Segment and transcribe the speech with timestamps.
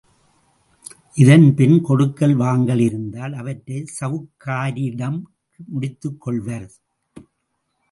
[1.13, 5.19] இதன் பின் கொடுக்கல் வாங்கல் இருந்தால் அவற்றைச் சவுக்காரிடம்
[5.73, 6.67] முடித்துக்கொள்வர்.